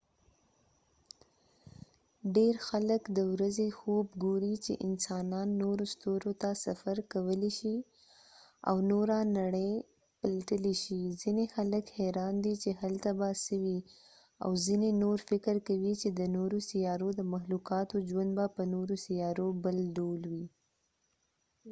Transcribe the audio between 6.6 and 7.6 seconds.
سفر کولی